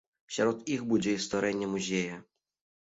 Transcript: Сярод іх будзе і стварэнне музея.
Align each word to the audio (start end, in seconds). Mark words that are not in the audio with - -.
Сярод 0.37 0.63
іх 0.77 0.81
будзе 0.95 1.15
і 1.17 1.21
стварэнне 1.27 1.71
музея. 1.77 2.21